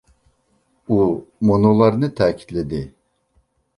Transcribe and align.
ئۇ 0.95 0.97
مۇنۇلارنى 1.49 2.09
تەكىتلىدى. 2.21 2.81